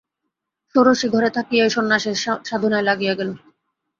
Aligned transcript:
ষোড়শী 0.75 1.07
ঘরে 1.09 1.29
থাকিয়াই 1.29 1.69
সন্ন্যাসের 1.69 2.15
সাধনায় 2.45 2.87
লাগিয়া 2.89 3.13
গেল। 3.15 3.29